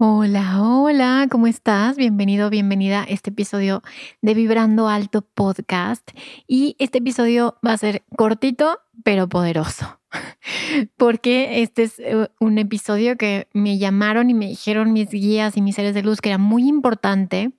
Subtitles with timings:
[0.00, 1.96] Hola, hola, ¿cómo estás?
[1.96, 3.82] Bienvenido, bienvenida a este episodio
[4.22, 6.08] de Vibrando Alto Podcast.
[6.46, 9.98] Y este episodio va a ser cortito, pero poderoso.
[10.96, 15.62] Porque este es eh, un episodio que me llamaron y me dijeron mis guías y
[15.62, 17.50] mis seres de luz que era muy importante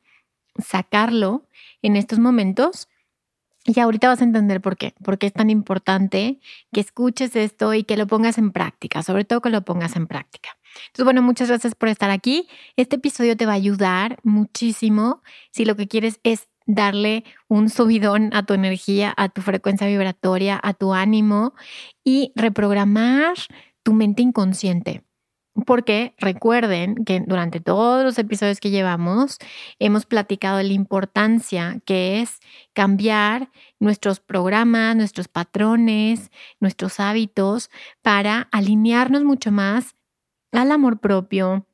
[0.63, 1.43] sacarlo
[1.81, 2.87] en estos momentos.
[3.65, 6.39] Y ahorita vas a entender por qué, por qué es tan importante
[6.71, 10.07] que escuches esto y que lo pongas en práctica, sobre todo que lo pongas en
[10.07, 10.51] práctica.
[10.87, 12.47] Entonces, bueno, muchas gracias por estar aquí.
[12.75, 18.29] Este episodio te va a ayudar muchísimo si lo que quieres es darle un subidón
[18.33, 21.55] a tu energía, a tu frecuencia vibratoria, a tu ánimo
[22.03, 23.35] y reprogramar
[23.81, 25.03] tu mente inconsciente.
[25.65, 29.37] Porque recuerden que durante todos los episodios que llevamos
[29.79, 32.39] hemos platicado la importancia que es
[32.73, 37.71] cambiar nuestros programas, nuestros patrones, nuestros hábitos
[38.03, 39.95] para alinearnos mucho más
[40.51, 41.65] al amor propio,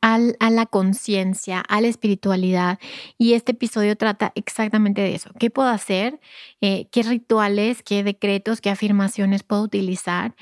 [0.00, 2.78] al, a la conciencia, a la espiritualidad.
[3.18, 5.30] Y este episodio trata exactamente de eso.
[5.38, 6.20] ¿Qué puedo hacer?
[6.60, 10.34] Eh, ¿Qué rituales, qué decretos, qué afirmaciones puedo utilizar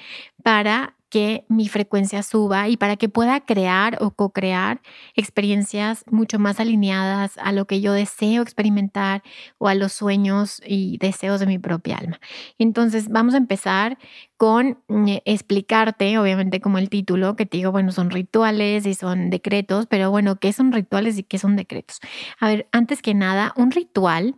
[0.42, 4.82] para que mi frecuencia suba y para que pueda crear o co-crear
[5.14, 9.22] experiencias mucho más alineadas a lo que yo deseo experimentar
[9.58, 12.18] o a los sueños y deseos de mi propia alma.
[12.58, 13.96] Entonces vamos a empezar
[14.36, 19.30] con mm, explicarte, obviamente como el título, que te digo, bueno, son rituales y son
[19.30, 22.00] decretos, pero bueno, ¿qué son rituales y qué son decretos?
[22.40, 24.34] A ver, antes que nada, un ritual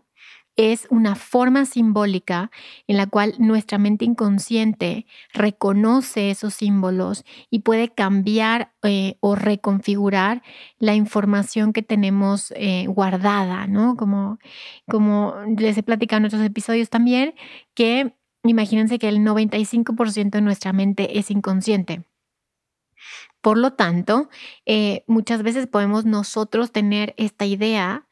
[0.57, 2.51] es una forma simbólica
[2.87, 10.43] en la cual nuestra mente inconsciente reconoce esos símbolos y puede cambiar eh, o reconfigurar
[10.79, 13.97] la información que tenemos eh, guardada, ¿no?
[13.97, 14.39] Como,
[14.89, 17.35] como les he platicado en otros episodios también,
[17.75, 22.05] que imagínense que el 95% de nuestra mente es inconsciente.
[23.41, 24.29] Por lo tanto,
[24.65, 28.06] eh, muchas veces podemos nosotros tener esta idea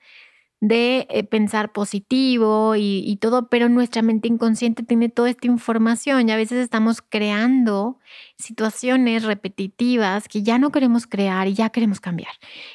[0.60, 6.32] de eh, pensar positivo y, todo, pero nuestra mente inconsciente tiene toda esta información y
[6.32, 7.98] a veces estamos creando
[8.38, 12.32] situaciones repetitivas que ya no queremos crear y ya queremos cambiar.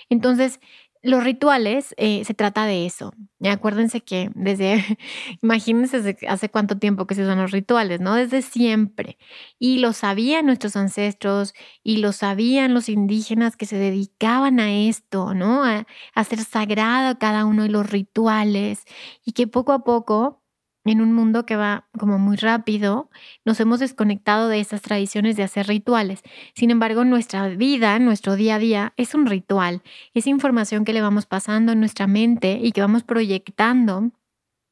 [0.10, 0.60] Entonces,
[1.02, 3.14] los rituales eh, se trata de eso.
[3.44, 4.84] acuérdense que desde,
[5.42, 8.16] imagínense hace cuánto tiempo que se usan los rituales, ¿no?
[8.16, 9.18] Desde siempre.
[9.60, 15.34] Y lo sabían nuestros ancestros y lo sabían los indígenas que se dedicaban a esto,
[15.34, 15.64] ¿no?
[15.64, 18.84] A, a hacer sagrado cada uno de los rituales
[19.26, 20.42] y que poco a poco
[20.86, 23.10] en un mundo que va como muy rápido,
[23.46, 26.22] nos hemos desconectado de esas tradiciones de hacer rituales.
[26.56, 29.84] Sin embargo, nuestra vida, nuestro día a día, es un ritual.
[30.14, 34.12] Es información que le vamos pasando en nuestra mente y que vamos proyectando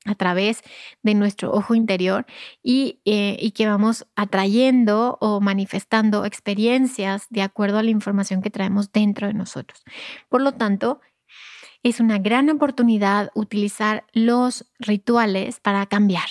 [0.07, 0.61] a través
[1.03, 2.25] de nuestro ojo interior
[2.63, 8.91] eh, y, que vamos atrayendo o manifestando experiencias de acuerdo a la información que traemos
[8.91, 9.83] dentro de nosotros.
[10.29, 11.01] Por lo tanto,
[11.89, 16.27] es una gran oportunidad utilizar los rituales para cambiar,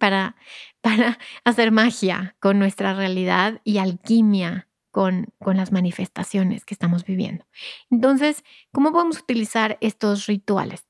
[0.00, 0.34] para,
[0.80, 7.46] para hacer magia con nuestra realidad y alquimia con, con, las manifestaciones que estamos viviendo.
[7.88, 8.42] Entonces,
[8.72, 10.84] ¿cómo podemos utilizar estos rituales?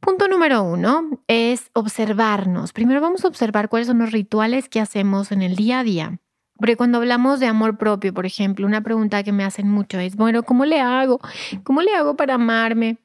[0.00, 2.72] Punto número uno es observarnos.
[2.72, 6.20] Primero vamos a observar cuáles son los rituales que hacemos en el día a día
[6.58, 10.16] porque cuando hablamos de amor propio, por ejemplo, una pregunta que me hacen mucho es,
[10.16, 11.20] bueno, ¿cómo le hago?
[11.64, 12.98] ¿Cómo le hago para amarme?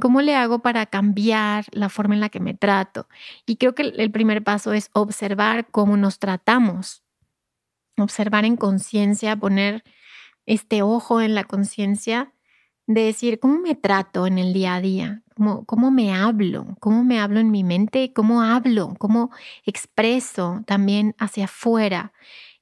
[0.00, 3.08] ¿Cómo le hago para cambiar la forma en la que me trato?
[3.46, 7.04] Y creo que el primer paso es observar cómo nos tratamos,
[7.96, 9.84] observar en conciencia, poner
[10.46, 12.32] este ojo en la conciencia
[12.86, 15.22] de decir, ¿cómo me trato en el día a día?
[15.36, 16.76] ¿Cómo, ¿Cómo me hablo?
[16.80, 18.12] ¿Cómo me hablo en mi mente?
[18.12, 18.94] ¿Cómo hablo?
[18.98, 19.30] ¿Cómo
[19.64, 22.12] expreso también hacia afuera?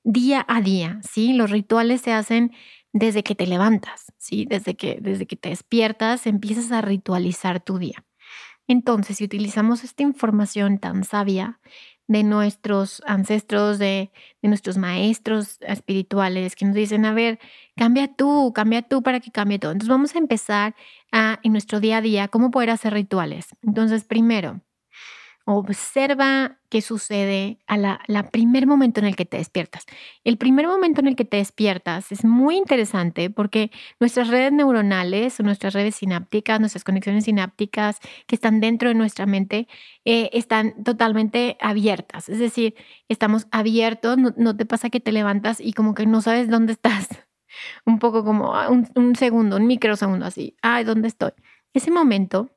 [0.05, 1.33] Día a día, ¿sí?
[1.33, 2.53] Los rituales se hacen
[2.93, 4.47] desde que te levantas, ¿sí?
[4.47, 8.05] Desde que, desde que te despiertas, empiezas a ritualizar tu día.
[8.69, 11.61] Entonces, si utilizamos esta información tan sabia
[12.09, 14.13] de nuestros ancestros, de,
[14.43, 17.39] nuestros maestros espirituales que nos dicen, a ver,
[17.77, 19.73] cambia tú, cambia tú para que cambie todo.
[19.73, 20.75] Entonces vamos a empezar
[21.11, 23.49] a, en nuestro día a día, cómo poder hacer rituales.
[23.63, 24.61] Entonces, primero,
[25.45, 29.85] Observa qué sucede a la, primer momento en el que te despiertas.
[30.23, 35.39] El primer momento en el que te despiertas es muy interesante porque nuestras redes neuronales
[35.41, 39.67] o nuestras redes sinápticas, nuestras conexiones sinápticas que están dentro de nuestra mente,
[40.05, 42.29] eh, están totalmente abiertas.
[42.29, 42.75] Es decir,
[43.09, 47.09] estamos abiertos, no, te pasa que te levantas y como que no sabes dónde estás.
[47.85, 50.57] Un poco como ah, un, un segundo, un microsegundo así.
[50.63, 51.33] Ay, ¿dónde estoy?
[51.75, 52.51] Ese momento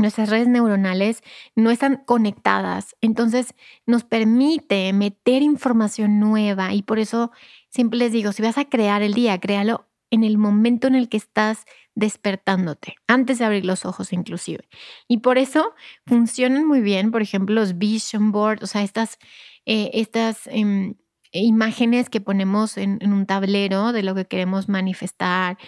[0.00, 1.22] nuestras redes neuronales
[1.54, 3.54] no están conectadas, entonces
[3.86, 7.30] nos permite meter información nueva y por eso
[7.68, 11.08] siempre les digo, si vas a crear el día, créalo en el momento en el
[11.08, 11.64] que estás
[11.94, 14.68] despertándote, antes de abrir los ojos inclusive.
[15.06, 15.74] Y por eso
[16.06, 19.18] funcionan muy bien, por ejemplo, los vision boards, o sea, estas,
[19.66, 20.94] eh, estas em,
[21.32, 25.58] imágenes que ponemos en, en un tablero de lo que queremos manifestar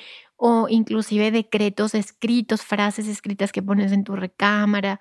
[0.45, 4.99] o inclusive decretos escritos, frases escritas que pones en tu recámara,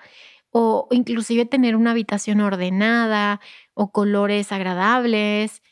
[0.52, 3.42] o inclusive tener una habitación ordenada
[3.74, 5.64] o colores agradables.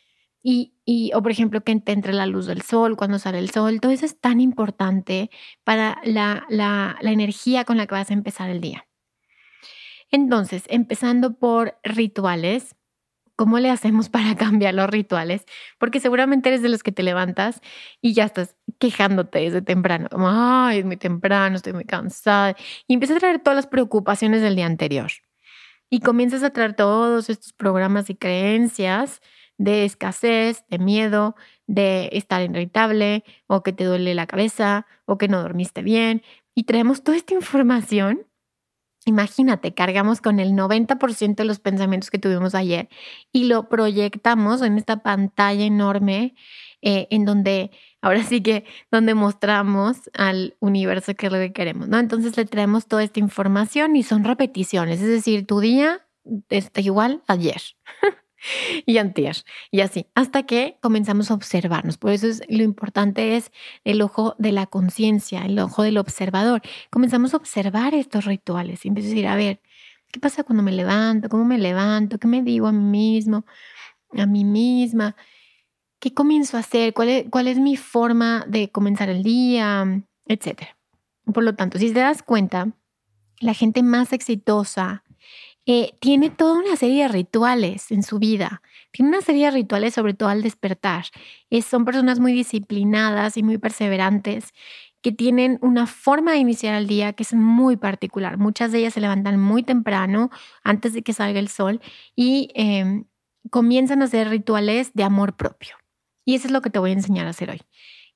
[0.42, 3.52] Y, y, o por ejemplo, que te entre la luz del sol cuando sale el
[3.52, 5.30] sol, todo eso es tan importante
[5.64, 8.88] para la, la, la energía con la que vas a empezar el día.
[10.10, 12.76] Entonces, empezando por rituales,
[13.40, 15.46] ¿Cómo le hacemos para cambiar los rituales?
[15.78, 17.62] Porque seguramente eres de los que te levantas
[18.02, 22.58] y ya estás quejándote desde temprano, como, ay, es muy temprano, estoy muy cansada.
[22.86, 25.10] Y empiezas a traer todas las preocupaciones del día anterior.
[25.90, 29.22] Y comienzas a traer todos estos programas y creencias
[29.58, 35.30] de escasez, de miedo, de estar irritable, o que te duele la cabeza, o que
[35.30, 36.24] no dormiste bien.
[36.56, 38.28] Y traemos toda esta información
[39.06, 42.90] Imagínate, cargamos con el 90% de los pensamientos que tuvimos ayer
[43.32, 46.36] y lo proyectamos en esta pantalla enorme
[46.82, 51.88] eh, en donde ahora sí que donde mostramos al universo que es lo que queremos,
[51.88, 51.98] ¿no?
[51.98, 56.06] Entonces le traemos toda esta información y son repeticiones, es decir, tu día
[56.50, 57.62] está igual ayer.
[58.86, 59.38] y antier,
[59.72, 61.98] y así, hasta que comenzamos a observarnos.
[61.98, 63.52] Por eso es, lo importante es
[63.84, 66.62] el ojo de la conciencia, el ojo del observador.
[66.90, 69.62] Comenzamos a observar estos rituales y empiezo a decir, a ver,
[70.12, 71.30] ¿qué pasa cuando me levanto?
[71.30, 72.18] ¿Cómo me levanto?
[72.18, 73.46] ¿Qué me digo a mí mismo?
[74.18, 75.16] A mí misma.
[76.00, 76.94] ¿Qué comienzo a hacer?
[76.94, 80.04] ¿Cuál es, cuál es mi forma de comenzar el día?
[80.26, 80.78] Etcétera.
[81.34, 82.72] Por lo tanto, si te das cuenta,
[83.40, 85.04] la gente más exitosa,
[85.72, 88.64] eh, tiene toda una serie de rituales en su vida.
[88.90, 91.06] Tiene una serie de rituales sobre todo al despertar.
[91.62, 94.52] son personas muy disciplinadas y muy perseverantes
[95.04, 98.40] que tienen una forma de iniciar el día que es muy particular.
[98.40, 100.32] Muchas de ellas se levantan muy temprano,
[100.64, 101.82] antes de que salga el sol,
[102.16, 103.06] y em,
[103.52, 105.76] comienzan a hacer rituales de amor propio.
[106.26, 107.62] Y eso es lo que te voy a enseñar a hacer hoy.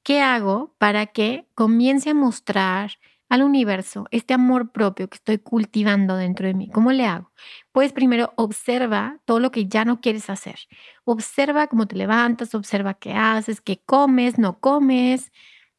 [0.02, 2.94] ¿Qué hago para que comience a mostrar
[3.34, 6.70] al universo este amor propio que estoy cultivando dentro de mí?
[6.70, 7.32] ¿Cómo le hago?
[7.72, 10.60] Pues primero observa todo lo que ya no quieres hacer.
[11.04, 15.32] Observa cómo te levantas, observa qué haces, qué comes, no comes,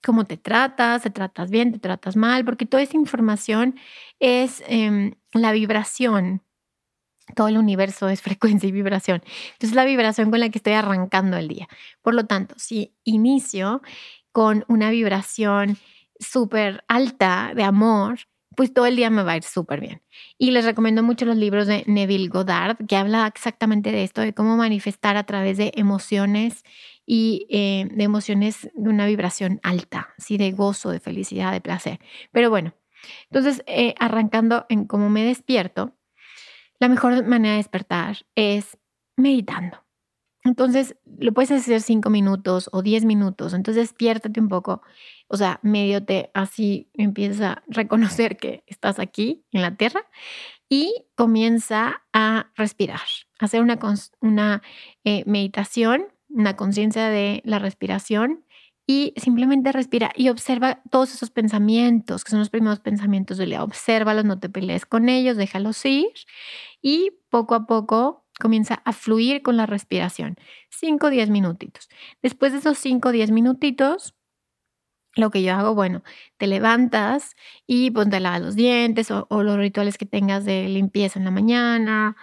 [0.04, 3.76] cómo te tratas, te tratas bien, te tratas mal, porque toda esa información
[4.18, 6.42] es em, la vibración.
[7.36, 8.20] Todo el universo es
[8.60, 9.22] frecuencia y vibración.
[9.52, 11.68] Entonces, la vibración con la que estoy arrancando el día.
[12.02, 13.80] Por lo tanto, si inicio
[14.32, 15.78] con una vibración
[16.18, 18.18] súper alta de amor,
[18.56, 20.02] pues todo el día me va a ir súper bien.
[20.38, 24.32] Y les recomiendo mucho los libros de Neville Goddard, que habla exactamente de esto, de
[24.32, 26.64] cómo manifestar a través de emociones
[27.06, 30.38] y eh, de emociones de una vibración alta, ¿sí?
[30.38, 32.00] de gozo, de felicidad, de placer.
[32.32, 32.74] Pero bueno,
[33.30, 35.96] entonces eh, arrancando en cómo me despierto,
[36.78, 38.78] la mejor manera de despertar es
[39.16, 39.83] meditando.
[40.44, 43.54] Entonces, lo puedes hacer cinco minutos o diez minutos.
[43.54, 44.82] Entonces, despiértate un poco.
[45.28, 50.06] O sea, medio te así empieza a reconocer que estás aquí en la tierra
[50.68, 53.00] y comienza a respirar,
[53.38, 53.78] hacer una,
[54.20, 54.62] una
[55.04, 58.44] eh, meditación, una conciencia de la respiración
[58.86, 63.62] y simplemente respira y observa todos esos pensamientos, que son los primeros pensamientos del día.
[63.64, 66.08] Obsérvalos, no te pelees con ellos, déjalos ir
[66.82, 70.36] y poco a poco comienza a fluir con la respiración.
[70.70, 71.88] 5 o 10 minutitos.
[72.22, 74.14] Después de esos 5 o 10 minutitos,
[75.16, 76.02] lo que yo hago, bueno,
[76.36, 77.36] te levantas
[77.66, 82.16] y pues lavas los dientes o, los rituales que tengas de limpieza en la mañana.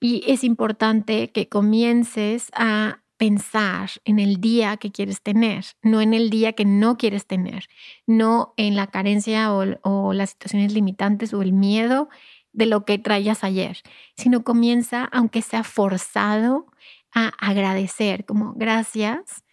[0.00, 6.12] Y es importante que comiences a pensar en el día que quieres tener, no en
[6.12, 7.68] el día que no quieres tener,
[8.04, 12.08] no en la carencia o las situaciones limitantes o el miedo
[12.52, 13.78] de lo que traías ayer,
[14.16, 16.66] sino comienza, aunque sea forzado,
[17.14, 19.44] a agradecer, como gracias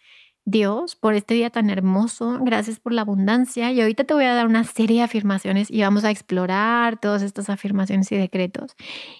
[0.46, 3.70] Dios, por este día tan hermoso, gracias por la abundancia.
[3.72, 7.22] Y ahorita te voy a dar una serie de afirmaciones y vamos a explorar todas
[7.22, 8.74] estas afirmaciones y decretos.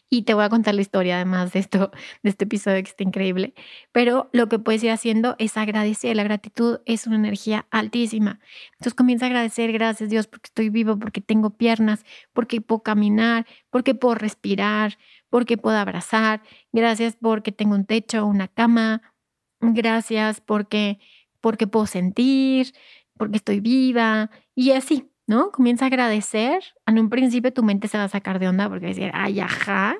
[0.08, 1.90] Y te voy a contar la historia además de esto,
[2.22, 3.54] de este episodio que está increíble.
[3.92, 6.16] Pero lo que puedes ir haciendo es agradecer.
[6.16, 8.40] La gratitud es una energía altísima.
[8.72, 13.46] Entonces comienza a agradecer, gracias Dios, porque estoy vivo, porque tengo piernas, porque puedo caminar,
[13.70, 14.98] porque puedo respirar,
[15.28, 16.42] porque puedo abrazar.
[16.72, 19.02] Gracias porque tengo un techo, una cama,
[19.60, 20.98] gracias porque,
[21.40, 22.72] porque puedo sentir,
[23.16, 25.52] porque estoy viva y así, ¿no?
[25.52, 26.62] Comienza a agradecer.
[26.86, 29.10] En un principio tu mente se va a sacar de onda porque va a decir,
[29.14, 29.96] ay, ajá.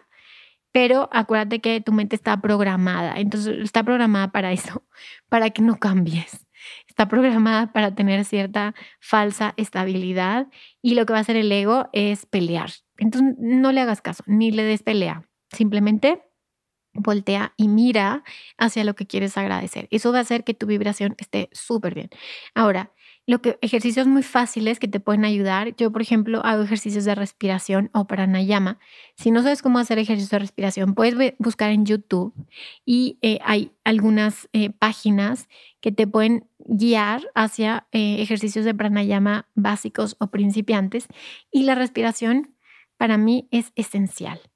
[0.73, 3.15] Pero acuérdate que tu mente está programada.
[3.19, 4.85] Entonces está programada para eso,
[5.29, 6.47] para que no cambies.
[6.89, 10.49] Está programada para tener cierta falsa estabilidad
[10.83, 12.71] y lo que va a hacer el ego es pelear.
[12.99, 15.25] Entonces no le hagas caso, ni le des pelea.
[15.51, 16.23] Simplemente
[16.93, 18.25] voltea y mira
[18.59, 19.89] hacia lo que quieres agradecer.
[19.91, 22.11] Eso va a hacer que tu vibración esté súper bien.
[22.55, 22.93] Ahora,
[23.31, 25.77] lo que ejercicios muy fáciles que te pueden ayudar.
[25.77, 28.81] Yo, por ejemplo, hago ejercicios de respiración o pranayama.
[29.15, 32.35] Si no sabes cómo hacer ejercicios de respiración, puedes buscar en YouTube
[32.85, 35.49] y eh, hay algunas eh, páginas
[35.81, 41.07] que te pueden guiar hacia eh, ejercicios de pranayama básicos o principiantes.
[41.53, 42.57] Y la respiración
[42.97, 44.50] para mí es esencial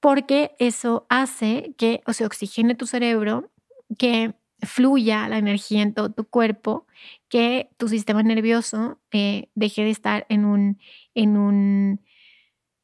[0.00, 3.50] porque eso hace que se oxigene tu cerebro,
[3.98, 6.86] que fluya la energía en todo tu cuerpo,
[7.28, 10.78] que tu sistema nervioso eh, deje de estar en un,
[11.14, 12.00] en un,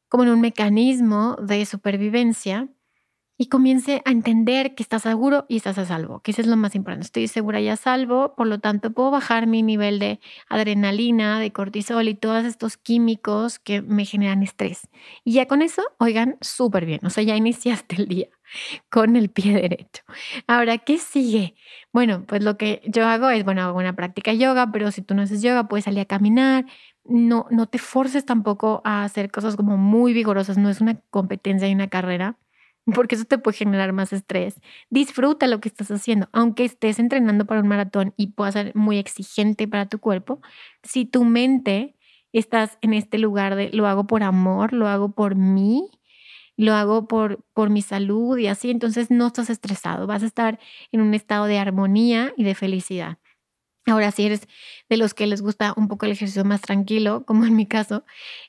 [0.09, 2.69] como en un mecanismo de supervivencia
[3.37, 6.57] y comience a entender que estás seguro y estás a salvo, que eso es lo
[6.57, 7.05] más importante.
[7.05, 11.51] Estoy segura y a salvo, por lo tanto puedo bajar mi nivel de adrenalina, de
[11.51, 14.89] cortisol y todos estos químicos que me generan estrés.
[15.23, 18.27] Y ya con eso, oigan, súper bien, o sea, ya iniciaste el día
[18.89, 20.03] con el pie derecho.
[20.47, 21.55] Ahora, ¿qué sigue?
[21.93, 25.13] Bueno, pues lo que yo hago es, bueno, hago una práctica yoga, pero si tú
[25.13, 26.65] no haces yoga, puedes salir a caminar.
[27.03, 31.67] No, no te forces tampoco a hacer cosas como muy vigorosas, no es una competencia
[31.69, 32.37] y una carrera
[32.93, 34.61] porque eso te puede generar más estrés.
[34.89, 38.97] Disfruta lo que estás haciendo, aunque estés entrenando para un maratón y pueda ser muy
[38.97, 40.41] exigente para tu cuerpo.
[40.83, 41.95] Si tu mente
[42.33, 45.89] estás en este lugar de lo hago por amor, lo hago por mí,
[46.57, 50.59] lo hago por, por mi salud y así, entonces no estás estresado, vas a estar
[50.91, 53.17] en un estado de armonía y de felicidad.
[53.87, 54.47] Ahora, si eres
[54.89, 58.03] de los que les gusta un poco el ejercicio más tranquilo, como en mi caso,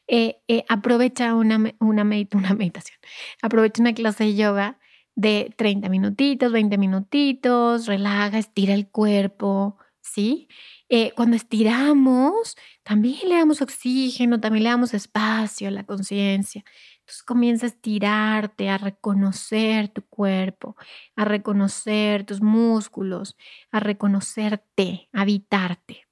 [0.09, 2.99] eh, eh, aprovecha una, una, una meditación,
[3.41, 4.79] aprovecha una clase de yoga
[5.15, 10.49] de 30 minutitos, 20 minutitos, relaja, estira el cuerpo, ¿sí?
[10.89, 16.65] Eh, cuando estiramos, también le damos oxígeno, también le damos espacio a la conciencia.
[17.09, 20.77] Entonces comienza a estirarte, a reconocer tu cuerpo,
[21.17, 23.35] a reconocer tus músculos,
[23.71, 26.07] a reconocerte, a habitarte.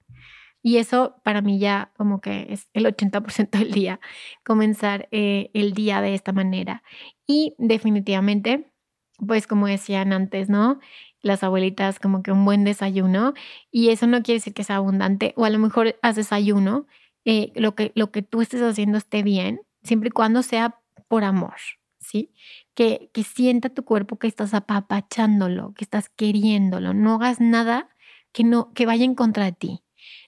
[0.63, 4.01] Y eso para mí ya como que es el 80% del día,
[4.43, 6.83] comenzar eh, el día de esta manera.
[7.27, 8.73] Y definitivamente,
[9.19, 10.81] pues como decían antes, ¿no?
[11.21, 13.35] Las abuelitas como que un buen desayuno.
[13.71, 16.87] Y eso no quiere decir que sea abundante, o a lo mejor haces desayuno,
[17.27, 21.25] eh, lo, que, lo que tú estés haciendo esté bien, siempre y cuando sea por
[21.25, 21.57] amor,
[21.99, 22.33] ¿sí?
[22.75, 26.95] Que, que sienta tu cuerpo que estás apapachándolo, que estás queriéndolo.
[26.95, 27.89] No hagas nada
[28.33, 29.83] que, no, que vaya en contra de ti.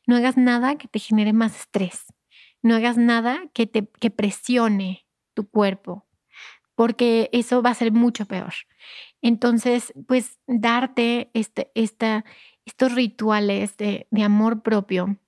[0.06, 2.06] No hagas nada que te genere más estrés.
[2.62, 6.08] No hagas nada que te que presione tu cuerpo,
[6.74, 8.54] porque eso va a ser mucho peor.
[9.22, 12.24] Entonces, pues darte este, esta,
[12.64, 15.18] estos rituales de, de amor propio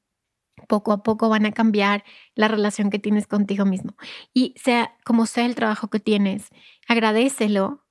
[0.67, 3.97] poco a poco van a cambiar la relación que tienes contigo mismo.
[4.35, 6.49] Y sea como sea el trabajo que tienes,
[6.89, 7.85] agradecelo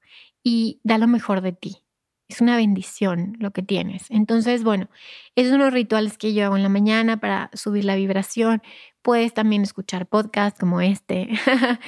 [0.44, 1.84] y da lo mejor de ti.
[2.28, 4.06] Es una bendición lo que tienes.
[4.10, 4.88] Entonces, bueno,
[5.36, 8.62] esos son los rituales que yo hago en la mañana para subir la vibración.
[9.02, 11.30] Puedes también escuchar podcasts como este.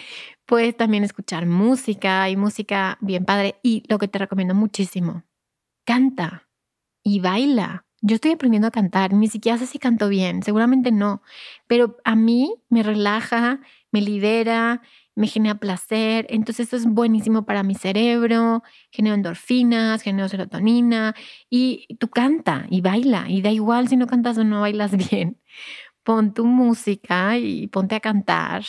[0.45, 3.59] Puedes también escuchar música y música bien padre.
[3.61, 5.23] Y lo que te recomiendo muchísimo,
[5.85, 6.49] canta
[7.03, 7.85] y baila.
[8.01, 11.21] Yo estoy aprendiendo a cantar, ni siquiera sé si canto bien, seguramente no,
[11.67, 13.59] pero a mí me relaja,
[13.91, 14.81] me libera,
[15.13, 21.13] me genera placer, entonces esto es buenísimo para mi cerebro, genero endorfinas, genero serotonina
[21.49, 25.39] y tú canta y baila y da igual si no cantas o no bailas bien.
[26.03, 28.63] Pon tu música y ponte a cantar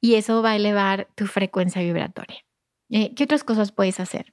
[0.00, 2.38] y eso va a elevar tu frecuencia vibratoria.
[2.90, 4.32] Eh, ¿Qué otras cosas puedes hacer?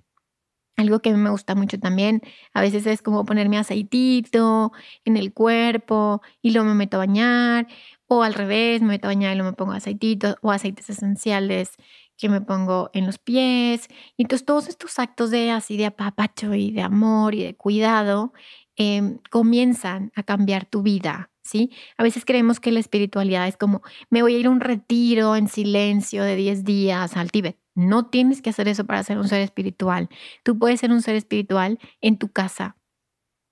[0.78, 2.22] Algo que me gusta mucho también,
[2.54, 4.72] a veces es como ponerme aceitito
[5.06, 7.68] en el cuerpo y luego me meto a bañar,
[8.08, 11.72] o al revés, me meto a bañar y luego me pongo aceitito o aceites esenciales
[12.16, 13.88] que me pongo en los pies.
[14.18, 18.32] Y entonces todos estos actos de así de apapacho y de amor y de cuidado
[18.76, 21.72] em, comienzan a cambiar tu vida, ¿sí?
[21.98, 23.82] A veces creemos que la espiritualidad es como,
[24.12, 27.58] me voy a ir a un retiro en silencio de 10 días al Tíbet.
[27.78, 30.10] No tienes que hacer eso para ser un ser espiritual.
[30.44, 32.76] Tú puedes ser un ser espiritual en tu casa,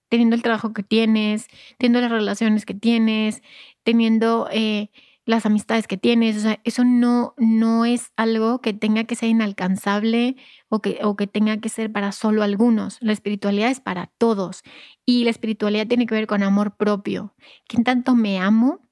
[0.10, 3.44] teniendo el trabajo que tienes, teniendo las relaciones que tienes,
[3.84, 4.90] teniendo eh,
[5.26, 6.44] las amistades que tienes.
[6.64, 10.38] Eso no, no es algo que tenga que ser inalcanzable
[10.70, 12.98] o que, o que tenga que ser para solo algunos.
[13.02, 14.64] La espiritualidad es para todos.
[15.06, 17.36] Y la espiritualidad tiene que ver con amor propio.
[17.68, 18.90] ¿Qué tanto me amo?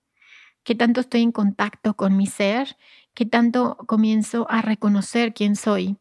[0.64, 2.78] ¿Qué tanto estoy en contacto con mi ser?
[3.14, 5.98] ¿Qué tanto comienzo a reconocer quién soy?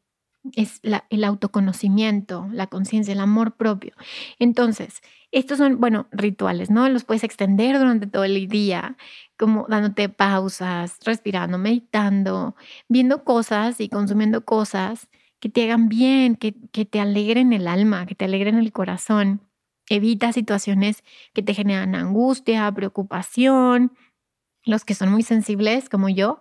[0.55, 3.93] Es el autoconocimiento, la conciencia, el amor propio.
[4.39, 6.89] Entonces, estos son, bueno, rituales, ¿no?
[6.89, 8.97] Los puedes extender durante todo el día,
[9.39, 12.57] como dándote pausas, respirando, meditando,
[12.89, 18.07] viendo cosas y consumiendo cosas que te hagan bien, que, que te alegren el alma,
[18.07, 19.43] que te alegren el corazón.
[19.89, 21.05] Evita situaciones
[21.35, 23.93] que te generan angustia, preocupación,
[24.65, 26.41] los que son muy sensibles como yo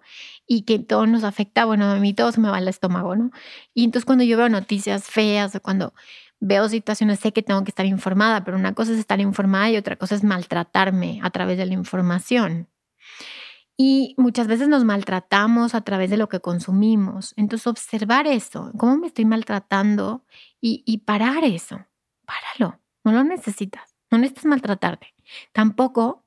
[0.54, 3.32] y que todo nos afecta, bueno, a mí todo se me va al estómago, ¿no?
[3.74, 5.94] Y entonces cuando yo veo noticias feas o cuando
[6.42, 9.78] veo situaciones, sé que tengo que estar informada, pero una cosa es estar informada y
[9.78, 12.68] otra cosa es maltratarme a través de la información.
[13.78, 17.34] Y muchas veces nos maltratamos a través de lo que consumimos.
[17.38, 20.26] Entonces, observar eso, cómo me estoy maltratando
[20.60, 21.86] y, y parar eso.
[22.26, 25.14] Páralo, no lo necesitas, no necesitas maltratarte.
[25.54, 26.21] Tampoco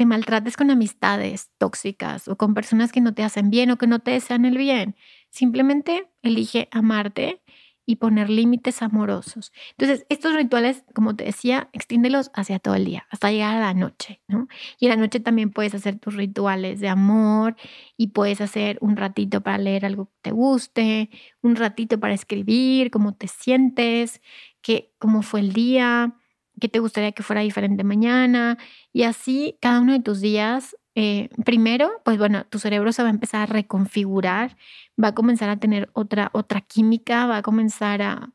[0.00, 3.86] te maltrates con amistades tóxicas o con personas que no te hacen bien o que
[3.86, 4.96] no te desean el bien.
[5.28, 7.42] Simplemente elige amarte
[7.84, 9.52] y poner límites amorosos.
[9.72, 13.74] Entonces, estos rituales, como te decía, extiéndelos hacia todo el día, hasta llegar a la
[13.74, 14.48] noche, ¿no?
[14.78, 17.56] Y en la noche también puedes hacer tus rituales de amor
[17.98, 21.10] y puedes hacer un ratito para leer algo que te guste,
[21.42, 24.22] un ratito para escribir, cómo te sientes,
[24.62, 26.16] qué, cómo fue el día,
[26.60, 28.58] qué te gustaría que fuera diferente mañana.
[28.92, 33.08] Y así cada uno de tus días, eh, primero, pues bueno, tu cerebro se va
[33.08, 34.56] a empezar a reconfigurar,
[35.02, 38.32] va a comenzar a tener otra, otra química, va a comenzar a,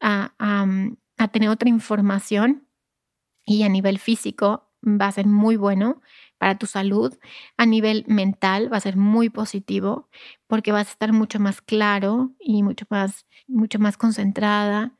[0.00, 2.66] a, a, mm, a tener otra información
[3.46, 6.00] y a nivel físico va a ser muy bueno
[6.38, 7.18] para tu salud.
[7.56, 10.08] A nivel mental va a ser muy positivo
[10.46, 14.94] porque vas a estar mucho más claro y mucho más, mucho más concentrada.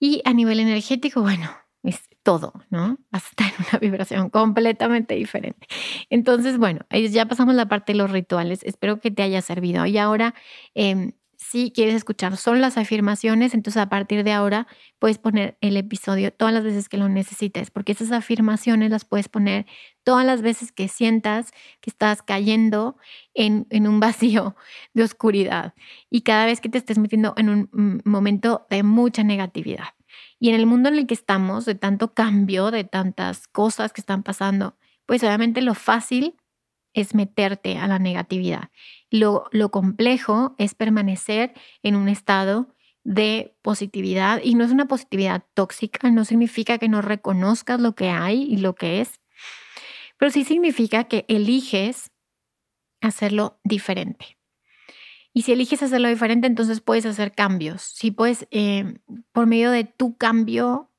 [0.00, 1.50] Y a nivel energético, bueno,
[1.82, 2.98] es todo, ¿no?
[3.10, 5.66] Vas a estar en una vibración completamente diferente.
[6.10, 8.60] Entonces, bueno, ya pasamos la parte de los rituales.
[8.64, 9.86] Espero que te haya servido.
[9.86, 10.34] Y ahora,
[10.74, 14.66] eh, si quieres escuchar solo las afirmaciones, entonces a partir de ahora
[14.98, 19.30] puedes poner el episodio todas las veces que lo necesites, porque esas afirmaciones las puedes
[19.30, 19.64] poner
[20.04, 22.96] todas las veces que sientas que estás cayendo
[23.32, 24.54] en, en un vacío
[24.92, 25.72] de oscuridad
[26.10, 29.88] y cada vez que te estés metiendo en un mm, momento de mucha negatividad.
[30.40, 34.00] Y en el mundo en el que estamos, de tanto cambio, de tantas cosas que
[34.00, 36.34] están pasando, pues obviamente lo fácil
[36.94, 38.70] es meterte a la negatividad.
[39.10, 42.74] Lo, complejo es permanecer en un estado
[43.04, 48.08] de positividad y no es una positividad tóxica, no significa que no reconozcas lo que
[48.08, 49.20] hay y lo que es,
[50.18, 52.10] pero sí significa que eliges
[53.00, 54.39] hacerlo diferente.
[55.32, 57.82] Y si eliges hacerlo diferente, entonces puedes hacer cambios.
[57.82, 58.98] Si puedes, eh,
[59.32, 60.90] por medio de tu cambio,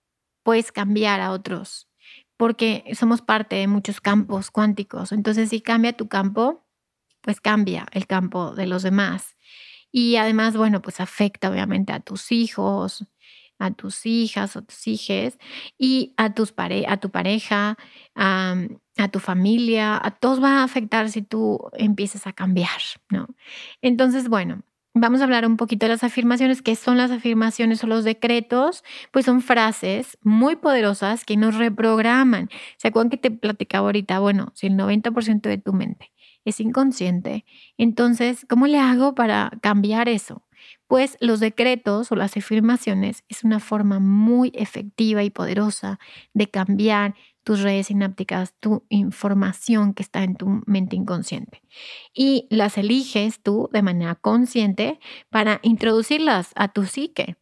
[0.44, 1.90] puedes cambiar a otros,
[2.38, 5.12] porque somos parte de muchos campos cuánticos.
[5.12, 6.66] Entonces, si cambia tu campo,
[7.22, 9.36] pues cambia el campo de los demás.
[9.92, 13.06] Y además, bueno, pues afecta obviamente a tus hijos,
[13.62, 15.38] a tus hijas o tus hijes
[15.78, 17.78] y a, tus pare a tu pareja,
[18.16, 18.56] a,
[18.98, 23.28] a, tu familia, a todos va a afectar si tú empiezas a cambiar, ¿no?
[23.82, 26.62] Entonces, bueno, vamos a hablar un poquito de las afirmaciones.
[26.62, 28.84] ¿Qué son las afirmaciones o los decretos?
[29.12, 32.50] Pues son frases muy poderosas que nos reprograman.
[32.78, 34.20] ¿Se acuerdan que te platicaba ahorita?
[34.20, 36.11] Bueno, si el 90% de tu mente
[36.46, 37.46] es inconsciente,
[37.78, 40.44] entonces, ¿cómo le hago para cambiar eso?
[40.88, 46.00] pues los decretos o las afirmaciones es una forma muy efectiva y poderosa
[46.34, 51.64] de cambiar tus redes sinápticas, tu información que está en tu mente inconsciente.
[52.14, 55.00] Y las eliges tú de manera consciente
[55.30, 57.38] para introducirlas a tu psique.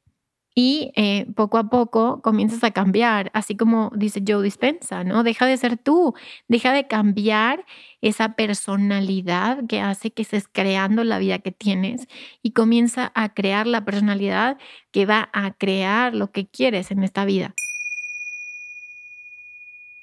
[0.56, 5.24] Y eh, poco a poco comienzas a cambiar, así como dice Joe Dispensa, ¿no?
[5.24, 6.14] Deja de ser tú,
[6.48, 7.66] deja de cambiar
[8.02, 12.08] esa personalidad que hace que estés creando la vida que tienes
[12.42, 14.58] y comienza a crear la personalidad
[14.92, 17.56] que va a crear lo que quieres en esta vida.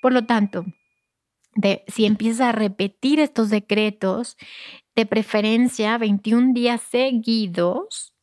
[0.00, 0.64] Por lo tanto,
[1.86, 4.36] si empiezas a repetir estos decretos,
[4.94, 8.14] de preferencia 21 días seguidos,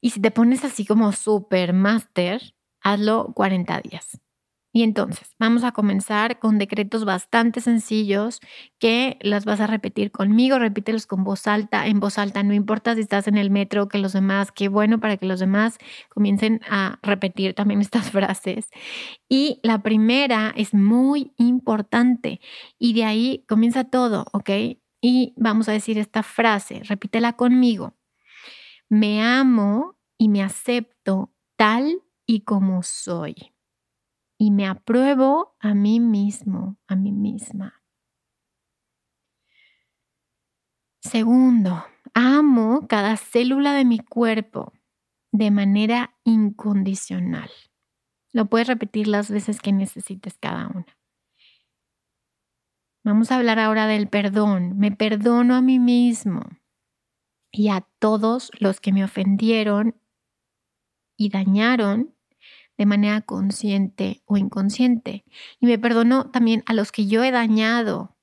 [0.00, 4.20] y si te pones así como super master, hazlo 40 días.
[4.76, 8.40] Y entonces, vamos a comenzar con decretos bastante sencillos
[8.78, 12.94] que las vas a repetir conmigo, repítelos con voz alta, en voz alta, no importa
[12.94, 15.78] si estás en el metro, que los demás, qué bueno para que los demás
[16.10, 18.68] comiencen a repetir también estas frases.
[19.30, 22.42] Y la primera es muy importante
[22.78, 24.50] y de ahí comienza todo, ¿ok?
[25.00, 27.94] Y vamos a decir esta frase, repítela conmigo.
[28.90, 33.55] Me amo y me acepto tal y como soy
[34.38, 37.82] y me apruebo a mí mismo, a mí misma.
[41.00, 44.72] Segundo, amo cada célula de mi cuerpo
[45.32, 47.50] de manera incondicional.
[48.32, 50.98] Lo puedes repetir las veces que necesites cada una.
[53.04, 54.76] Vamos a hablar ahora del perdón.
[54.78, 56.42] Me perdono a mí mismo
[57.52, 60.00] y a todos los que me ofendieron
[61.16, 62.15] y dañaron
[62.78, 65.24] de manera consciente o inconsciente.
[65.60, 68.16] Y me perdono también a los que yo he dañado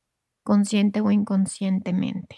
[0.43, 2.37] consciente o inconscientemente.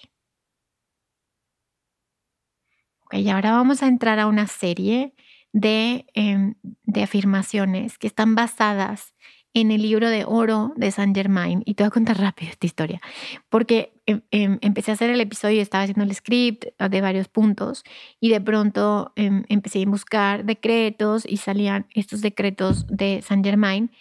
[3.04, 5.14] Ok, y ahora vamos a entrar a una serie
[5.54, 9.14] de, em, de afirmaciones que están basadas
[9.56, 11.64] en el libro de oro de Saint Germain.
[11.66, 13.02] Y te voy a contar rápido esta historia,
[13.50, 17.02] porque em, em, empecé a hacer el episodio y estaba haciendo el script ah, de
[17.02, 17.84] varios puntos
[18.20, 23.92] y de pronto em, empecé a buscar decretos y salían estos decretos de Saint Germain.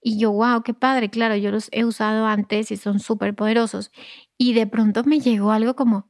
[0.00, 3.90] Y yo, wow, qué padre, claro, yo los he usado antes y son súper poderosos.
[4.38, 6.08] Y de pronto me llegó algo como,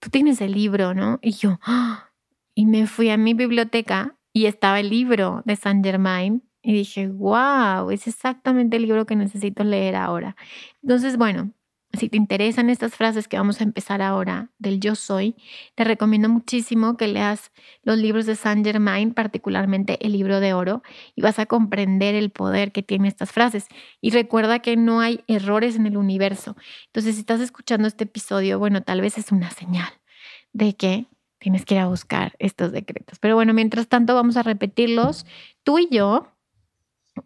[0.00, 1.18] tú tienes el libro, ¿no?
[1.22, 2.10] Y yo, ¡ah!
[2.54, 7.08] y me fui a mi biblioteca y estaba el libro de Saint Germain y dije,
[7.08, 10.36] wow, es exactamente el libro que necesito leer ahora.
[10.82, 11.52] Entonces, bueno,
[11.92, 15.34] si te interesan estas frases que vamos a empezar ahora del yo soy,
[15.74, 17.50] te recomiendo muchísimo que leas
[17.82, 20.82] los libros de Saint Germain, particularmente el libro de oro,
[21.16, 23.66] y vas a comprender el poder que tienen estas frases.
[24.00, 26.56] Y recuerda que no hay errores en el universo.
[26.86, 29.90] Entonces, si estás escuchando este episodio, bueno, tal vez es una señal
[30.52, 31.06] de que
[31.38, 33.18] tienes que ir a buscar estos decretos.
[33.18, 35.26] Pero bueno, mientras tanto, vamos a repetirlos
[35.64, 36.28] tú y yo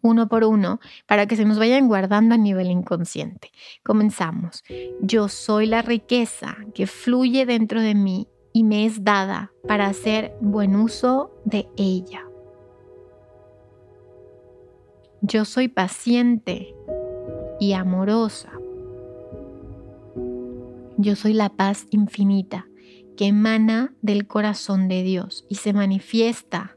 [0.01, 3.51] uno por uno para que se nos vayan guardando a nivel inconsciente.
[3.83, 4.63] Comenzamos.
[5.01, 10.33] Yo soy la riqueza que fluye dentro de mí y me es dada para hacer
[10.41, 12.25] buen uso de ella.
[15.21, 16.75] Yo soy paciente
[17.59, 18.51] y amorosa.
[20.97, 22.67] Yo soy la paz infinita
[23.17, 26.74] que emana del corazón de Dios y se manifiesta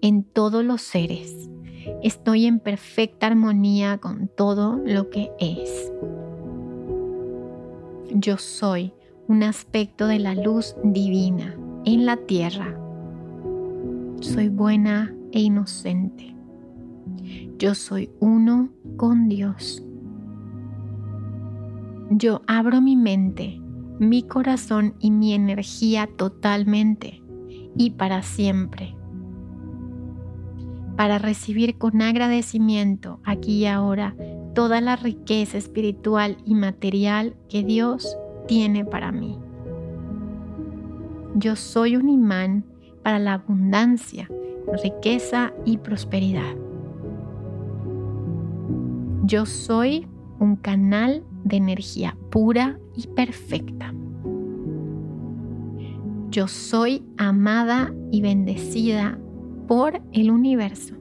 [0.00, 1.48] en todos los seres
[2.02, 5.92] estoy en perfecta armonía con todo lo que es.
[8.14, 8.92] Yo soy
[9.26, 12.78] un aspecto de la luz divina en la tierra.
[14.20, 16.34] Soy buena e inocente.
[17.58, 19.82] Yo soy uno con Dios.
[22.10, 23.60] Yo abro mi mente,
[23.98, 27.22] mi corazón y mi energía totalmente
[27.76, 28.97] y para siempre
[30.98, 34.16] para recibir con agradecimiento aquí y ahora
[34.52, 39.38] toda la riqueza espiritual y material que Dios tiene para mí.
[41.36, 42.64] Yo soy un imán
[43.04, 44.28] para la abundancia,
[44.82, 46.56] riqueza y prosperidad.
[49.22, 50.08] Yo soy
[50.40, 53.94] un canal de energía pura y perfecta.
[56.30, 59.16] Yo soy amada y bendecida
[59.68, 60.94] por el universo.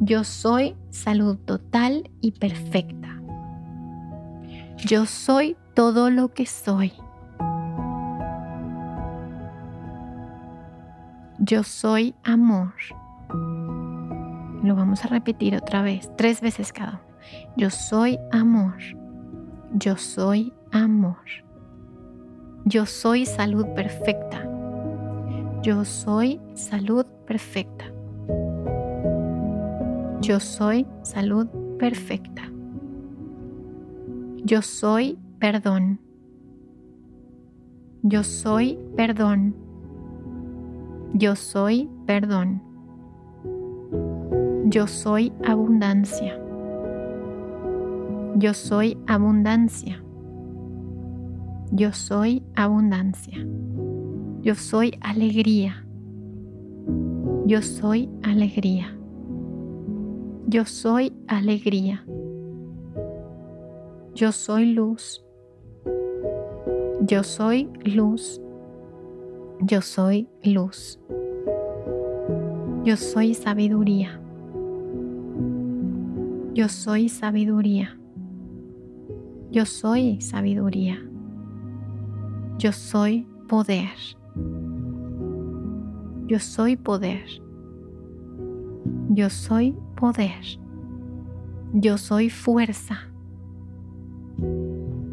[0.00, 3.20] Yo soy salud total y perfecta.
[4.78, 6.92] Yo soy todo lo que soy.
[11.38, 12.72] Yo soy amor.
[14.62, 17.00] Lo vamos a repetir otra vez, tres veces cada uno.
[17.56, 18.76] Yo soy amor.
[19.74, 21.18] Yo soy amor.
[22.64, 24.47] Yo soy salud perfecta.
[25.62, 27.86] Yo soy salud perfecta.
[30.20, 32.42] Yo soy salud perfecta.
[34.44, 36.00] Yo soy perdón.
[38.02, 39.56] Yo soy perdón.
[41.14, 42.62] Yo soy perdón.
[44.66, 46.38] Yo soy abundancia.
[48.36, 50.00] Yo soy abundancia.
[51.72, 53.44] Yo soy abundancia.
[54.42, 55.84] Yo soy alegría.
[57.46, 58.96] Yo soy alegría.
[60.46, 62.04] Yo soy alegría.
[64.14, 65.24] Yo soy luz.
[67.02, 68.40] Yo soy luz.
[69.60, 70.98] Yo soy luz.
[72.84, 74.20] Yo soy sabiduría.
[76.54, 77.98] Yo soy sabiduría.
[79.50, 81.02] Yo soy sabiduría.
[82.58, 84.17] Yo soy poder.
[86.26, 87.24] Yo soy poder.
[89.08, 90.44] Yo soy poder.
[91.72, 93.08] Yo soy fuerza.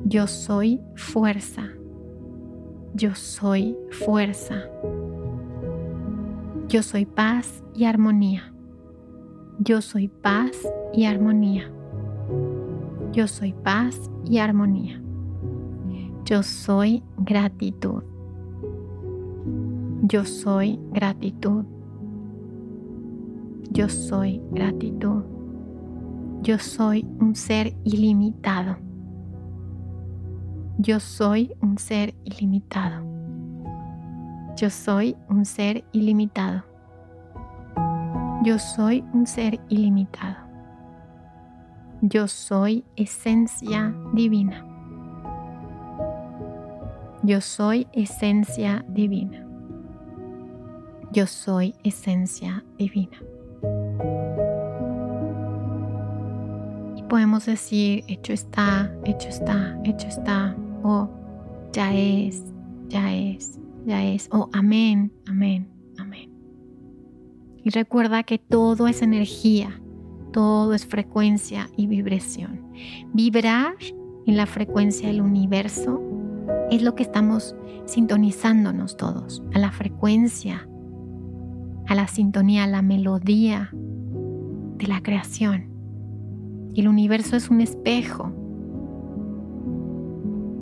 [0.05, 1.69] Yo soy fuerza.
[2.93, 4.63] Yo soy fuerza.
[6.67, 8.53] Yo soy paz y armonía.
[9.59, 10.51] Yo soy paz
[10.93, 11.71] y armonía.
[13.13, 15.01] Yo soy paz y armonía.
[16.25, 18.03] Yo soy gratitud.
[20.07, 21.65] Yo soy gratitud.
[23.71, 25.23] Yo soy gratitud.
[26.43, 28.77] Yo soy un ser ilimitado.
[30.77, 33.03] Yo soy un ser ilimitado.
[34.55, 36.63] Yo soy un ser ilimitado.
[38.43, 40.37] Yo soy un ser ilimitado.
[42.01, 44.63] Yo soy esencia divina.
[47.23, 49.44] Yo soy esencia divina.
[51.15, 53.17] Yo soy esencia divina.
[56.97, 61.09] Y podemos decir, hecho está, hecho está, hecho está, o
[61.71, 62.43] ya es,
[62.89, 66.29] ya es, ya es, o amén, amén, amén.
[67.63, 69.81] Y recuerda que todo es energía,
[70.33, 72.59] todo es frecuencia y vibración.
[73.13, 73.77] Vibrar
[74.27, 76.01] en la frecuencia del universo
[76.69, 80.67] es lo que estamos sintonizándonos todos, a la frecuencia,
[81.87, 85.69] a la sintonía, a la melodía de la creación.
[86.75, 88.33] El universo es un espejo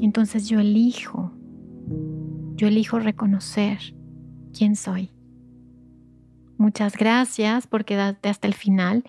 [0.05, 1.31] entonces yo elijo,
[2.55, 3.79] yo elijo reconocer
[4.51, 5.11] quién soy.
[6.57, 9.05] Muchas gracias por quedarte hasta el final.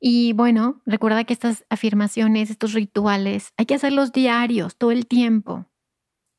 [0.00, 5.66] Y bueno, recuerda que estas afirmaciones, estos rituales, hay que hacerlos diarios, todo el tiempo.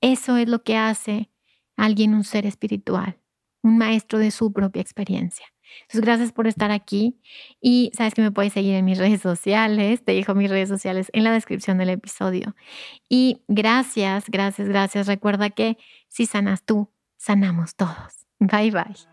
[0.02, 1.30] Eso es lo que hace
[1.78, 3.20] alguien un ser espiritual,
[3.64, 5.46] un maestro de su propia experiencia.
[5.82, 7.20] Entonces, gracias por estar aquí
[7.60, 11.10] y sabes que me puedes seguir en mis redes sociales, te dejo mis redes sociales
[11.14, 12.56] en la descripción del episodio.
[13.10, 15.08] Y gracias, gracias, gracias.
[15.08, 15.78] Recuerda que
[16.10, 18.28] si sanas tú, sanamos todos.
[18.40, 19.13] Bye bye.